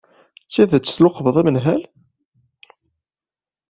[0.45, 1.81] D tidet tluqbeḍ anemhal?